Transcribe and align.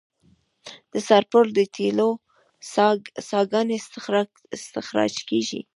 د 0.91 0.95
سرپل 1.07 1.45
د 1.57 1.59
تیلو 1.75 2.09
څاګانې 3.29 3.75
استخراج 4.57 5.15
کیږي 5.29 5.61